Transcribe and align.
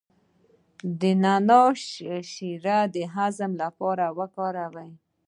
د 0.99 1.01
نعناع 1.23 1.71
شیره 2.31 2.79
د 2.93 2.97
هضم 3.13 3.51
لپاره 3.61 4.05
وکاروئ 4.19 4.91